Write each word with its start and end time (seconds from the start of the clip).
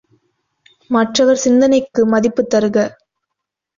மற்றவர் 0.89 1.41
சிந்தனைக்கு 1.43 2.01
மதிப்புத் 2.05 2.51
தருக! 2.51 2.87